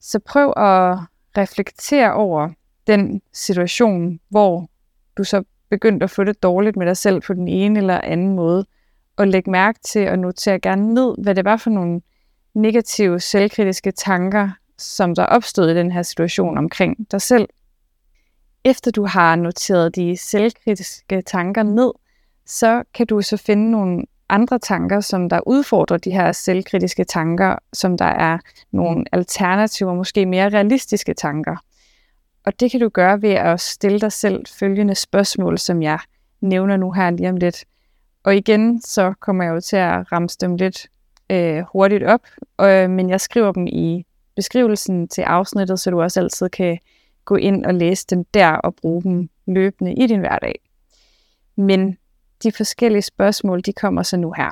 Så 0.00 0.18
prøv 0.18 0.52
at 0.56 0.98
reflektere 1.38 2.12
over 2.12 2.48
den 2.88 3.22
situation, 3.32 4.20
hvor 4.28 4.70
du 5.16 5.24
så 5.24 5.42
begyndte 5.70 6.04
at 6.04 6.10
få 6.10 6.24
det 6.24 6.42
dårligt 6.42 6.76
med 6.76 6.86
dig 6.86 6.96
selv 6.96 7.20
på 7.20 7.34
den 7.34 7.48
ene 7.48 7.78
eller 7.78 8.00
anden 8.00 8.36
måde, 8.36 8.66
og 9.16 9.28
læg 9.28 9.48
mærke 9.48 9.78
til 9.84 10.08
og 10.08 10.18
notere 10.18 10.60
gerne 10.60 10.94
ned, 10.94 11.14
hvad 11.22 11.34
det 11.34 11.44
var 11.44 11.56
for 11.56 11.70
nogle 11.70 12.00
negative 12.54 13.20
selvkritiske 13.20 13.90
tanker, 13.90 14.50
som 14.78 15.14
der 15.14 15.24
opstod 15.24 15.70
i 15.70 15.74
den 15.74 15.92
her 15.92 16.02
situation 16.02 16.58
omkring 16.58 17.10
dig 17.10 17.22
selv. 17.22 17.48
Efter 18.64 18.90
du 18.90 19.06
har 19.06 19.36
noteret 19.36 19.96
de 19.96 20.16
selvkritiske 20.16 21.22
tanker 21.22 21.62
ned, 21.62 21.92
så 22.46 22.82
kan 22.94 23.06
du 23.06 23.22
så 23.22 23.36
finde 23.36 23.70
nogle 23.70 24.04
andre 24.28 24.58
tanker, 24.58 25.00
som 25.00 25.28
der 25.28 25.48
udfordrer 25.48 25.96
de 25.96 26.10
her 26.10 26.32
selvkritiske 26.32 27.04
tanker, 27.04 27.56
som 27.72 27.98
der 27.98 28.04
er 28.04 28.38
nogle 28.72 29.04
alternative, 29.12 29.94
måske 29.94 30.26
mere 30.26 30.48
realistiske 30.48 31.14
tanker. 31.14 31.56
Og 32.48 32.60
det 32.60 32.70
kan 32.70 32.80
du 32.80 32.88
gøre 32.88 33.22
ved 33.22 33.30
at 33.30 33.60
stille 33.60 34.00
dig 34.00 34.12
selv 34.12 34.46
følgende 34.58 34.94
spørgsmål, 34.94 35.58
som 35.58 35.82
jeg 35.82 35.98
nævner 36.40 36.76
nu 36.76 36.92
her 36.92 37.10
lige 37.10 37.28
om 37.28 37.36
lidt. 37.36 37.64
Og 38.24 38.36
igen, 38.36 38.82
så 38.82 39.14
kommer 39.20 39.44
jeg 39.44 39.50
jo 39.50 39.60
til 39.60 39.76
at 39.76 40.12
ramse 40.12 40.38
dem 40.40 40.56
lidt 40.56 40.86
øh, 41.30 41.62
hurtigt 41.72 42.04
op, 42.04 42.20
øh, 42.60 42.90
men 42.90 43.10
jeg 43.10 43.20
skriver 43.20 43.52
dem 43.52 43.66
i 43.66 44.06
beskrivelsen 44.36 45.08
til 45.08 45.22
afsnittet, 45.22 45.80
så 45.80 45.90
du 45.90 46.02
også 46.02 46.20
altid 46.20 46.48
kan 46.48 46.78
gå 47.24 47.36
ind 47.36 47.66
og 47.66 47.74
læse 47.74 48.06
dem 48.10 48.24
der 48.24 48.48
og 48.48 48.74
bruge 48.74 49.02
dem 49.02 49.28
løbende 49.46 49.94
i 49.94 50.06
din 50.06 50.20
hverdag. 50.20 50.60
Men 51.56 51.96
de 52.42 52.52
forskellige 52.52 53.02
spørgsmål, 53.02 53.60
de 53.60 53.72
kommer 53.72 54.02
så 54.02 54.16
nu 54.16 54.32
her. 54.32 54.50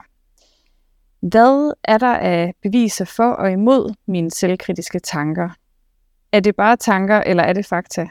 Hvad 1.20 1.72
er 1.84 1.98
der 1.98 2.16
af 2.16 2.54
beviser 2.62 3.04
for 3.04 3.30
og 3.30 3.52
imod 3.52 3.94
mine 4.06 4.30
selvkritiske 4.30 4.98
tanker? 4.98 5.48
Er 6.36 6.40
det 6.40 6.56
bare 6.56 6.76
tanker, 6.76 7.20
eller 7.20 7.42
er 7.42 7.52
det 7.52 7.66
fakta? 7.66 8.08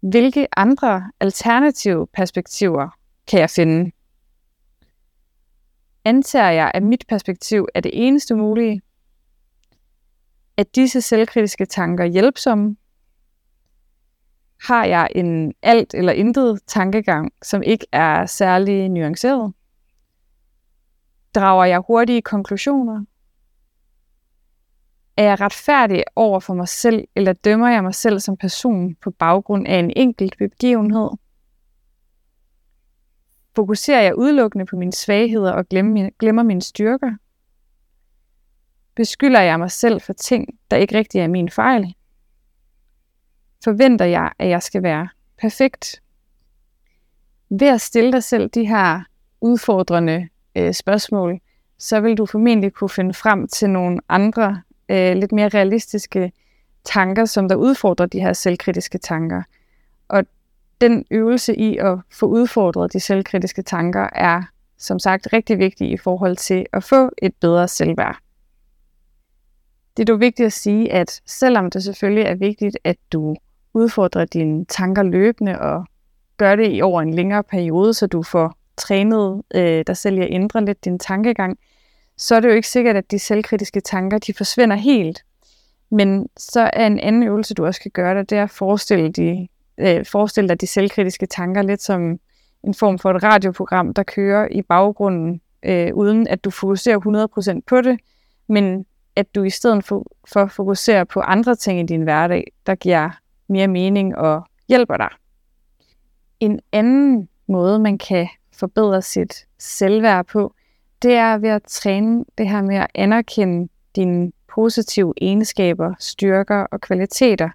Hvilke 0.00 0.58
andre 0.58 1.10
alternative 1.20 2.06
perspektiver 2.06 2.88
kan 3.26 3.40
jeg 3.40 3.50
finde? 3.50 3.90
Antager 6.04 6.50
jeg, 6.50 6.70
at 6.74 6.82
mit 6.82 7.04
perspektiv 7.08 7.66
er 7.74 7.80
det 7.80 7.90
eneste 7.94 8.34
mulige? 8.34 8.82
Er 10.56 10.62
disse 10.74 11.00
selvkritiske 11.00 11.66
tanker 11.66 12.04
hjælpsomme? 12.04 12.76
Har 14.66 14.84
jeg 14.84 15.08
en 15.14 15.54
alt 15.62 15.94
eller 15.94 16.12
intet 16.12 16.60
tankegang, 16.66 17.32
som 17.42 17.62
ikke 17.62 17.86
er 17.92 18.26
særlig 18.26 18.88
nuanceret? 18.88 19.52
Drager 21.34 21.64
jeg 21.64 21.82
hurtige 21.86 22.22
konklusioner? 22.22 23.04
Er 25.16 25.24
jeg 25.24 25.40
retfærdig 25.40 26.04
over 26.16 26.40
for 26.40 26.54
mig 26.54 26.68
selv, 26.68 27.08
eller 27.14 27.32
dømmer 27.32 27.68
jeg 27.68 27.82
mig 27.82 27.94
selv 27.94 28.20
som 28.20 28.36
person 28.36 28.94
på 28.94 29.10
baggrund 29.10 29.66
af 29.66 29.78
en 29.78 29.92
enkelt 29.96 30.38
begivenhed? 30.38 31.10
Fokuserer 33.56 34.02
jeg 34.02 34.18
udelukkende 34.18 34.66
på 34.66 34.76
mine 34.76 34.92
svagheder 34.92 35.52
og 35.52 35.68
glemmer 36.18 36.42
mine 36.42 36.62
styrker? 36.62 37.12
Beskylder 38.96 39.40
jeg 39.40 39.58
mig 39.58 39.70
selv 39.70 40.00
for 40.00 40.12
ting, 40.12 40.58
der 40.70 40.76
ikke 40.76 40.98
rigtig 40.98 41.20
er 41.20 41.28
min 41.28 41.50
fejl? 41.50 41.94
Forventer 43.64 44.04
jeg, 44.04 44.32
at 44.38 44.48
jeg 44.48 44.62
skal 44.62 44.82
være 44.82 45.08
perfekt? 45.38 46.02
Ved 47.50 47.68
at 47.68 47.80
stille 47.80 48.12
dig 48.12 48.24
selv 48.24 48.48
de 48.48 48.66
her 48.66 49.00
udfordrende 49.40 50.28
øh, 50.56 50.74
spørgsmål, 50.74 51.40
så 51.78 52.00
vil 52.00 52.16
du 52.16 52.26
formentlig 52.26 52.72
kunne 52.72 52.90
finde 52.90 53.14
frem 53.14 53.48
til 53.48 53.70
nogle 53.70 54.00
andre, 54.08 54.62
øh, 54.88 55.16
lidt 55.16 55.32
mere 55.32 55.48
realistiske 55.48 56.32
tanker, 56.84 57.24
som 57.24 57.48
der 57.48 57.56
udfordrer 57.56 58.06
de 58.06 58.20
her 58.20 58.32
selvkritiske 58.32 58.98
tanker. 58.98 59.42
Og 60.08 60.24
den 60.80 61.04
øvelse 61.10 61.56
i 61.56 61.76
at 61.76 61.98
få 62.12 62.26
udfordret 62.26 62.92
de 62.92 63.00
selvkritiske 63.00 63.62
tanker 63.62 64.08
er 64.12 64.42
som 64.78 64.98
sagt 64.98 65.32
rigtig 65.32 65.58
vigtig 65.58 65.90
i 65.90 65.96
forhold 65.96 66.36
til 66.36 66.66
at 66.72 66.84
få 66.84 67.10
et 67.22 67.34
bedre 67.40 67.68
selvværd. 67.68 68.18
Det 69.96 70.02
er 70.02 70.12
dog 70.12 70.20
vigtigt 70.20 70.46
at 70.46 70.52
sige, 70.52 70.92
at 70.92 71.20
selvom 71.26 71.70
det 71.70 71.82
selvfølgelig 71.82 72.24
er 72.24 72.34
vigtigt, 72.34 72.78
at 72.84 72.96
du 73.12 73.36
udfordrer 73.74 74.24
dine 74.24 74.64
tanker 74.64 75.02
løbende 75.02 75.60
og 75.60 75.86
gør 76.36 76.56
det 76.56 76.76
i 76.76 76.82
over 76.82 77.02
en 77.02 77.14
længere 77.14 77.42
periode, 77.42 77.94
så 77.94 78.06
du 78.06 78.22
får 78.22 78.58
trænet 78.76 79.42
øh, 79.54 79.84
dig 79.86 79.96
selv 79.96 80.18
i 80.18 80.20
at 80.20 80.28
ændre 80.30 80.64
lidt 80.64 80.84
din 80.84 80.98
tankegang, 80.98 81.58
så 82.16 82.34
er 82.34 82.40
det 82.40 82.48
jo 82.48 82.54
ikke 82.54 82.68
sikkert, 82.68 82.96
at 82.96 83.10
de 83.10 83.18
selvkritiske 83.18 83.80
tanker 83.80 84.18
de 84.18 84.34
forsvinder 84.34 84.76
helt. 84.76 85.24
Men 85.90 86.28
så 86.36 86.70
er 86.72 86.86
en 86.86 87.00
anden 87.00 87.22
øvelse, 87.22 87.54
du 87.54 87.66
også 87.66 87.80
kan 87.80 87.90
gøre 87.90 88.18
det, 88.18 88.30
det 88.30 88.38
er 88.38 88.42
at 88.42 88.50
forestille, 88.50 89.12
de, 89.12 89.48
øh, 89.78 90.06
forestille 90.06 90.48
dig 90.48 90.60
de 90.60 90.66
selvkritiske 90.66 91.26
tanker 91.26 91.62
lidt 91.62 91.82
som 91.82 92.18
en 92.64 92.74
form 92.74 92.98
for 92.98 93.10
et 93.10 93.22
radioprogram, 93.22 93.94
der 93.94 94.02
kører 94.02 94.48
i 94.50 94.62
baggrunden, 94.62 95.40
øh, 95.62 95.94
uden 95.94 96.28
at 96.28 96.44
du 96.44 96.50
fokuserer 96.50 96.98
100% 96.98 97.60
på 97.66 97.80
det, 97.80 98.00
men 98.48 98.86
at 99.16 99.34
du 99.34 99.42
i 99.42 99.50
stedet 99.50 99.84
for, 99.84 100.06
for 100.28 100.46
fokuserer 100.46 101.04
på 101.04 101.20
andre 101.20 101.54
ting 101.54 101.80
i 101.80 101.82
din 101.82 102.02
hverdag, 102.02 102.52
der 102.66 102.74
giver 102.74 103.10
mere 103.48 103.68
mening 103.68 104.16
og 104.16 104.46
hjælper 104.68 104.96
dig. 104.96 105.08
En 106.40 106.60
anden 106.72 107.28
måde, 107.48 107.78
man 107.78 107.98
kan 107.98 108.28
forbedre 108.52 109.02
sit 109.02 109.46
selvværd 109.58 110.26
på, 110.26 110.54
det 111.02 111.14
er 111.14 111.38
ved 111.38 111.48
at 111.48 111.62
træne 111.62 112.24
det 112.38 112.48
her 112.48 112.62
med 112.62 112.76
at 112.76 112.86
anerkende 112.94 113.68
dine 113.96 114.32
positive 114.54 115.14
egenskaber, 115.16 115.94
styrker 115.98 116.66
og 116.72 116.80
kvaliteter. 116.80 117.48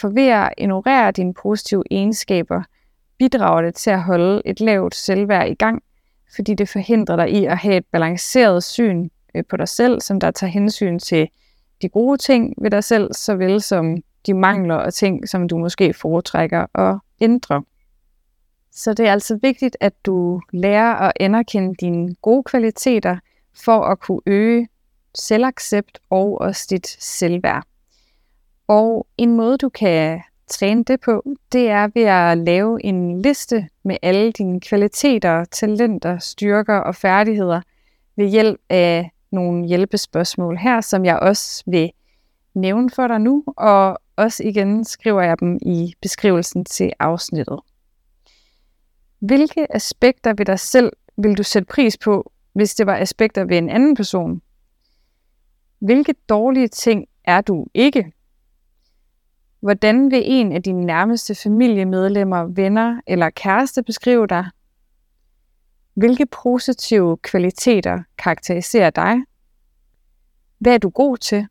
For 0.00 0.08
ved 0.08 0.28
at 0.28 0.54
ignorere 0.58 1.12
dine 1.12 1.34
positive 1.34 1.84
egenskaber, 1.90 2.62
bidrager 3.18 3.62
det 3.62 3.74
til 3.74 3.90
at 3.90 4.02
holde 4.02 4.42
et 4.44 4.60
lavt 4.60 4.94
selvværd 4.94 5.48
i 5.48 5.54
gang, 5.54 5.82
fordi 6.34 6.54
det 6.54 6.68
forhindrer 6.68 7.16
dig 7.16 7.30
i 7.30 7.44
at 7.44 7.58
have 7.58 7.76
et 7.76 7.86
balanceret 7.92 8.64
syn 8.64 9.08
øh, 9.34 9.44
på 9.50 9.56
dig 9.56 9.68
selv, 9.68 10.00
som 10.00 10.20
der 10.20 10.30
tager 10.30 10.50
hensyn 10.50 10.98
til 10.98 11.28
de 11.82 11.88
gode 11.88 12.18
ting 12.18 12.54
ved 12.62 12.70
dig 12.70 12.84
selv, 12.84 13.12
såvel 13.12 13.60
som 13.60 13.96
de 14.26 14.34
mangler 14.34 14.74
og 14.74 14.94
ting, 14.94 15.28
som 15.28 15.48
du 15.48 15.58
måske 15.58 15.92
foretrækker 15.92 16.78
at 16.78 16.98
ændre. 17.20 17.62
Så 18.74 18.94
det 18.94 19.06
er 19.06 19.12
altså 19.12 19.38
vigtigt, 19.42 19.76
at 19.80 19.92
du 20.06 20.40
lærer 20.52 20.94
at 20.94 21.12
anerkende 21.20 21.74
dine 21.80 22.14
gode 22.14 22.42
kvaliteter 22.42 23.16
for 23.64 23.80
at 23.80 24.00
kunne 24.00 24.20
øge 24.26 24.68
selvaccept 25.14 25.98
og 26.10 26.40
også 26.40 26.66
dit 26.70 26.86
selvværd. 26.86 27.64
Og 28.68 29.06
en 29.18 29.36
måde, 29.36 29.58
du 29.58 29.68
kan 29.68 30.20
træne 30.46 30.84
det 30.84 31.00
på, 31.00 31.24
det 31.52 31.68
er 31.68 31.88
ved 31.94 32.02
at 32.02 32.38
lave 32.38 32.84
en 32.84 33.22
liste 33.22 33.68
med 33.84 33.96
alle 34.02 34.32
dine 34.32 34.60
kvaliteter, 34.60 35.44
talenter, 35.44 36.18
styrker 36.18 36.76
og 36.76 36.94
færdigheder 36.94 37.60
ved 38.16 38.28
hjælp 38.28 38.60
af 38.68 39.10
nogle 39.30 39.66
hjælpespørgsmål 39.66 40.56
her, 40.56 40.80
som 40.80 41.04
jeg 41.04 41.18
også 41.18 41.62
vil 41.66 41.90
nævne 42.54 42.90
for 42.90 43.06
dig 43.06 43.20
nu, 43.20 43.44
og 43.46 43.98
også 44.16 44.42
igen 44.42 44.84
skriver 44.84 45.22
jeg 45.22 45.40
dem 45.40 45.58
i 45.62 45.94
beskrivelsen 46.02 46.64
til 46.64 46.92
afsnittet. 46.98 47.58
Hvilke 49.22 49.74
aspekter 49.74 50.34
ved 50.34 50.46
dig 50.46 50.58
selv 50.58 50.92
vil 51.16 51.38
du 51.38 51.42
sætte 51.42 51.66
pris 51.66 51.98
på, 51.98 52.32
hvis 52.52 52.74
det 52.74 52.86
var 52.86 52.96
aspekter 52.96 53.44
ved 53.44 53.58
en 53.58 53.70
anden 53.70 53.96
person? 53.96 54.42
Hvilke 55.78 56.14
dårlige 56.28 56.68
ting 56.68 57.06
er 57.24 57.40
du 57.40 57.66
ikke? 57.74 58.12
Hvordan 59.60 60.10
vil 60.10 60.22
en 60.24 60.52
af 60.52 60.62
dine 60.62 60.84
nærmeste 60.84 61.34
familiemedlemmer, 61.34 62.44
venner 62.44 63.00
eller 63.06 63.30
kæreste 63.30 63.82
beskrive 63.82 64.26
dig? 64.26 64.46
Hvilke 65.94 66.26
positive 66.26 67.16
kvaliteter 67.16 68.02
karakteriserer 68.18 68.90
dig? 68.90 69.16
Hvad 70.58 70.74
er 70.74 70.78
du 70.78 70.90
god 70.90 71.16
til? 71.16 71.46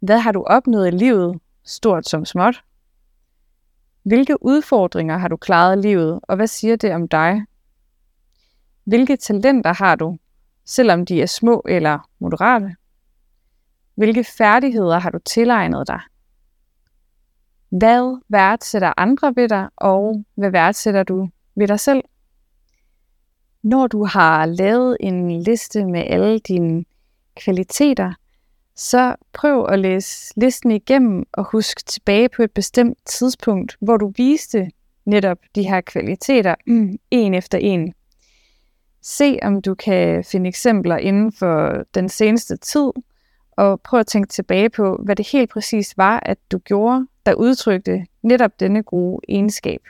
Hvad 0.00 0.18
har 0.18 0.32
du 0.32 0.42
opnået 0.42 0.88
i 0.88 0.96
livet, 0.96 1.40
stort 1.64 2.08
som 2.08 2.24
småt? 2.24 2.62
Hvilke 4.02 4.42
udfordringer 4.42 5.18
har 5.18 5.28
du 5.28 5.36
klaret 5.36 5.78
i 5.78 5.88
livet, 5.88 6.20
og 6.22 6.36
hvad 6.36 6.46
siger 6.46 6.76
det 6.76 6.94
om 6.94 7.08
dig? 7.08 7.44
Hvilke 8.84 9.16
talenter 9.16 9.72
har 9.72 9.96
du, 9.96 10.18
selvom 10.64 11.06
de 11.06 11.22
er 11.22 11.26
små 11.26 11.62
eller 11.68 12.08
moderate? 12.18 12.74
Hvilke 13.94 14.24
færdigheder 14.24 14.98
har 14.98 15.10
du 15.10 15.18
tilegnet 15.18 15.86
dig? 15.88 16.00
Hvad 17.68 18.22
værdsætter 18.28 18.92
andre 18.96 19.32
ved 19.36 19.48
dig, 19.48 19.68
og 19.76 20.24
hvad 20.34 20.50
værdsætter 20.50 21.02
du 21.02 21.28
ved 21.54 21.68
dig 21.68 21.80
selv? 21.80 22.02
Når 23.62 23.86
du 23.86 24.04
har 24.04 24.46
lavet 24.46 24.96
en 25.00 25.42
liste 25.42 25.84
med 25.84 26.04
alle 26.06 26.38
dine 26.38 26.84
kvaliteter, 27.36 28.12
så 28.80 29.16
prøv 29.32 29.66
at 29.68 29.78
læse 29.78 30.32
listen 30.36 30.70
igennem 30.70 31.24
og 31.32 31.44
husk 31.52 31.86
tilbage 31.86 32.28
på 32.28 32.42
et 32.42 32.50
bestemt 32.50 32.98
tidspunkt, 33.06 33.76
hvor 33.80 33.96
du 33.96 34.12
viste 34.16 34.70
netop 35.04 35.38
de 35.54 35.62
her 35.62 35.80
kvaliteter 35.80 36.54
mm. 36.66 36.98
en 37.10 37.34
efter 37.34 37.58
en. 37.58 37.94
Se 39.02 39.38
om 39.42 39.62
du 39.62 39.74
kan 39.74 40.24
finde 40.24 40.48
eksempler 40.48 40.96
inden 40.96 41.32
for 41.32 41.84
den 41.94 42.08
seneste 42.08 42.56
tid, 42.56 42.90
og 43.50 43.80
prøv 43.80 44.00
at 44.00 44.06
tænke 44.06 44.28
tilbage 44.28 44.70
på, 44.70 45.00
hvad 45.04 45.16
det 45.16 45.28
helt 45.32 45.50
præcis 45.50 45.96
var, 45.96 46.22
at 46.26 46.38
du 46.52 46.58
gjorde, 46.58 47.06
der 47.26 47.34
udtrykte 47.34 48.06
netop 48.22 48.60
denne 48.60 48.82
gode 48.82 49.20
egenskab. 49.28 49.80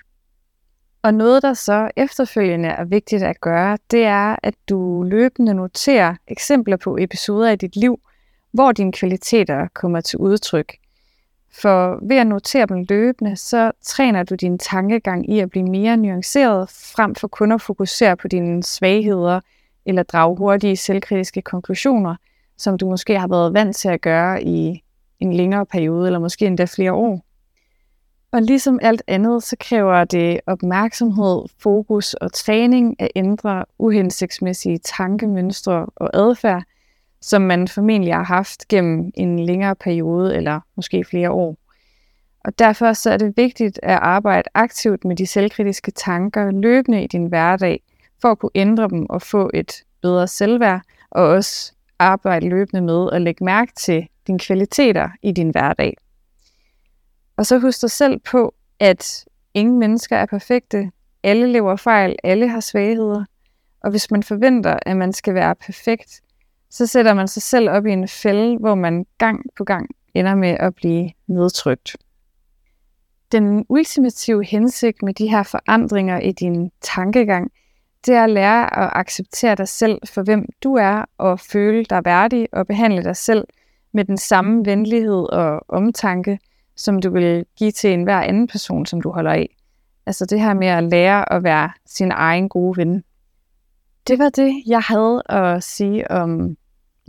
Og 1.03 1.14
noget, 1.14 1.42
der 1.42 1.55
så 1.55 1.90
efterfølgende 1.96 2.68
er 2.68 2.85
vigtigt 2.85 3.22
at 3.22 3.40
gøre, 3.40 3.79
det 3.90 4.05
er, 4.05 4.37
at 4.42 4.55
du 4.68 5.03
løbende 5.03 5.55
noterer 5.55 6.14
eksempler 6.29 6.76
på 6.76 6.96
episoder 7.00 7.50
i 7.50 7.57
dit 7.57 7.76
liv, 7.76 8.00
hvor 8.52 8.72
dine 8.72 8.92
kvaliteter 8.92 9.68
kommer 9.74 10.00
til 10.00 10.18
udtryk. 10.18 10.76
For 11.52 11.98
ved 12.08 12.16
at 12.16 12.26
notere 12.26 12.66
dem 12.66 12.86
løbende, 12.88 13.36
så 13.36 13.72
træner 13.82 14.22
du 14.22 14.34
din 14.34 14.58
tankegang 14.58 15.30
i 15.30 15.40
at 15.40 15.50
blive 15.50 15.64
mere 15.64 15.96
nuanceret, 15.96 16.70
frem 16.70 17.14
for 17.14 17.28
kun 17.28 17.52
at 17.52 17.62
fokusere 17.62 18.16
på 18.16 18.28
dine 18.28 18.62
svagheder 18.62 19.40
eller 19.86 20.02
drage 20.02 20.36
hurtige 20.36 20.76
selvkritiske 20.76 21.42
konklusioner, 21.42 22.14
som 22.58 22.78
du 22.78 22.88
måske 22.90 23.18
har 23.18 23.28
været 23.28 23.54
vant 23.54 23.76
til 23.76 23.88
at 23.88 24.00
gøre 24.00 24.42
i 24.42 24.82
en 25.20 25.32
længere 25.32 25.66
periode, 25.66 26.06
eller 26.06 26.18
måske 26.18 26.46
endda 26.46 26.64
flere 26.64 26.92
år. 26.92 27.24
Og 28.32 28.42
ligesom 28.42 28.78
alt 28.82 29.02
andet, 29.06 29.42
så 29.42 29.56
kræver 29.60 30.04
det 30.04 30.40
opmærksomhed, 30.46 31.42
fokus 31.58 32.14
og 32.14 32.32
træning 32.32 33.00
at 33.00 33.08
ændre 33.16 33.64
uhensigtsmæssige 33.78 34.78
tankemønstre 34.78 35.86
og 35.96 36.10
adfærd, 36.14 36.62
som 37.20 37.42
man 37.42 37.68
formentlig 37.68 38.14
har 38.14 38.22
haft 38.22 38.68
gennem 38.68 39.11
en 39.14 39.38
længere 39.38 39.76
periode 39.76 40.37
eller 40.37 40.61
måske 40.76 41.04
flere 41.04 41.30
år. 41.30 41.56
Og 42.44 42.59
derfor 42.59 42.92
så 42.92 43.11
er 43.11 43.16
det 43.16 43.37
vigtigt 43.37 43.80
at 43.83 43.98
arbejde 44.02 44.48
aktivt 44.54 45.04
med 45.04 45.16
de 45.16 45.26
selvkritiske 45.26 45.90
tanker 45.90 46.50
løbende 46.50 47.04
i 47.04 47.06
din 47.06 47.26
hverdag, 47.26 47.83
for 48.20 48.30
at 48.30 48.38
kunne 48.38 48.50
ændre 48.54 48.88
dem 48.88 49.06
og 49.11 49.22
få 49.22 49.50
et 49.54 49.72
bedre 50.02 50.28
selvværd, 50.28 50.80
og 51.11 51.24
også 51.24 51.72
arbejde 51.98 52.48
løbende 52.48 52.83
med 52.83 53.09
at 53.12 53.22
lægge 53.22 53.44
mærke 53.44 53.72
til 53.76 54.09
dine 54.26 54.38
kvaliteter 54.38 55.09
i 55.22 55.33
din 55.33 55.50
hverdag. 55.50 55.96
Og 57.37 57.46
så 57.46 57.59
husk 57.59 57.80
dig 57.80 57.90
selv 57.90 58.18
på, 58.18 58.54
at 58.78 59.24
ingen 59.54 59.78
mennesker 59.78 60.16
er 60.16 60.26
perfekte. 60.26 60.90
Alle 61.22 61.52
lever 61.52 61.76
fejl, 61.76 62.16
alle 62.24 62.48
har 62.48 62.61
svagheder. 62.61 63.24
Og 63.80 63.90
hvis 63.90 64.11
man 64.11 64.22
forventer, 64.22 64.78
at 64.87 64.96
man 64.96 65.12
skal 65.12 65.35
være 65.35 65.54
perfekt, 65.54 66.20
så 66.70 66.87
sætter 66.87 67.14
man 67.14 67.28
sig 67.28 67.42
selv 67.42 67.70
op 67.70 67.87
i 67.87 67.90
en 67.90 68.09
fælde, 68.09 68.59
hvor 68.59 68.74
man 68.74 69.06
gang 69.18 69.44
på 69.56 69.64
gang 69.64 69.90
ender 70.14 70.35
med 70.35 70.56
at 70.61 70.74
blive 70.74 71.11
nedtrykt. 71.26 71.96
Den 73.33 73.66
ultimative 73.68 74.44
hensigt 74.44 75.02
med 75.02 75.14
de 75.14 75.28
her 75.28 75.42
forandringer 75.42 76.20
i 76.20 76.33
din 76.33 76.70
tankegang, 76.80 77.50
det 78.06 78.14
er 78.14 78.24
at 78.24 78.30
lære 78.30 78.78
at 78.78 78.90
acceptere 78.92 79.54
dig 79.54 79.68
selv 79.68 79.98
for 80.06 80.22
hvem 80.22 80.46
du 80.62 80.74
er, 80.74 81.04
og 81.18 81.40
føle 81.40 81.85
dig 81.85 82.04
værdig 82.04 82.48
og 82.52 82.66
behandle 82.66 83.04
dig 83.04 83.16
selv 83.16 83.44
med 83.92 84.04
den 84.04 84.18
samme 84.18 84.66
venlighed 84.66 85.33
og 85.33 85.64
omtanke, 85.68 86.38
som 86.76 87.00
du 87.00 87.11
vil 87.11 87.46
give 87.56 87.72
til 87.72 87.92
enhver 87.92 88.20
anden 88.20 88.46
person, 88.46 88.87
som 88.87 89.00
du 89.00 89.11
holder 89.11 89.33
af. 89.33 89.56
Altså 90.06 90.26
det 90.26 90.40
her 90.40 90.54
med 90.54 90.66
at 90.66 90.85
lære 90.85 91.33
at 91.33 91.42
være 91.42 91.70
sin 91.87 92.11
egen 92.11 92.48
gode 92.48 92.76
ven. 92.76 93.04
Det 94.09 94.18
var 94.18 94.28
det, 94.28 94.62
jeg 94.66 94.80
havde 94.80 95.22
at 95.28 95.62
sige 95.62 96.11
om 96.11 96.56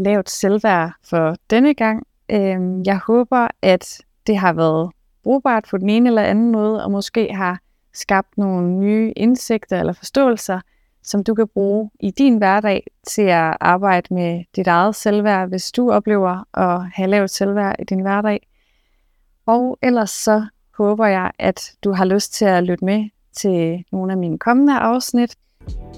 lavt 0.03 0.29
selvværd 0.29 0.91
for 1.03 1.35
denne 1.49 1.73
gang. 1.73 2.07
Øhm, 2.31 2.83
jeg 2.85 2.99
håber, 3.07 3.47
at 3.61 4.01
det 4.27 4.37
har 4.37 4.53
været 4.53 4.91
brugbart 5.23 5.65
på 5.69 5.77
den 5.77 5.89
ene 5.89 6.09
eller 6.09 6.21
anden 6.21 6.51
måde, 6.51 6.83
og 6.83 6.91
måske 6.91 7.33
har 7.33 7.59
skabt 7.93 8.37
nogle 8.37 8.71
nye 8.71 9.13
indsigter 9.15 9.79
eller 9.79 9.93
forståelser, 9.93 10.59
som 11.03 11.23
du 11.23 11.33
kan 11.33 11.47
bruge 11.47 11.89
i 11.99 12.11
din 12.11 12.37
hverdag 12.37 12.83
til 13.07 13.21
at 13.21 13.57
arbejde 13.59 14.13
med 14.13 14.43
dit 14.55 14.67
eget 14.67 14.95
selvværd, 14.95 15.49
hvis 15.49 15.71
du 15.71 15.91
oplever 15.91 16.57
at 16.57 16.91
have 16.93 17.09
lavt 17.09 17.29
selvværd 17.29 17.75
i 17.79 17.83
din 17.83 17.99
hverdag. 18.01 18.47
Og 19.45 19.77
ellers 19.81 20.09
så 20.09 20.45
håber 20.77 21.05
jeg, 21.05 21.31
at 21.39 21.71
du 21.83 21.91
har 21.91 22.05
lyst 22.05 22.33
til 22.33 22.45
at 22.45 22.63
lytte 22.63 22.85
med 22.85 23.09
til 23.33 23.83
nogle 23.91 24.11
af 24.11 24.17
mine 24.17 24.39
kommende 24.39 24.77
afsnit. 24.77 25.35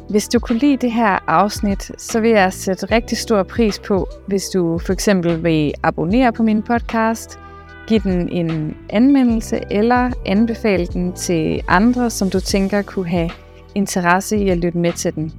Hvis 0.10 0.28
du 0.28 0.39
kunne 0.39 0.58
lide 0.58 0.78
det 0.78 0.91
her 0.91 1.30
afsnit, 1.30 1.91
så 1.97 2.19
vil 2.19 2.30
jeg 2.30 2.54
sætte 2.54 2.86
rigtig 2.86 3.17
stor 3.17 3.43
pris 3.43 3.80
på, 3.80 4.08
hvis 4.28 4.49
du 4.49 4.80
for 4.86 4.93
eksempel 4.93 5.43
vil 5.43 5.73
abonnere 5.84 6.34
på 6.34 6.43
min 6.43 6.62
podcast, 6.62 7.39
give 7.88 7.99
den 7.99 8.30
en 8.30 8.78
anmeldelse 8.89 9.60
eller 9.71 10.12
anbefale 10.26 10.86
den 10.86 11.13
til 11.13 11.62
andre, 11.67 12.10
som 12.10 12.30
du 12.30 12.39
tænker 12.39 12.82
kunne 12.82 13.08
have 13.08 13.30
interesse 13.76 14.38
i 14.38 14.49
at 14.49 14.58
lytte 14.58 14.78
med 14.78 14.93
til 14.93 15.15
den. 15.15 15.32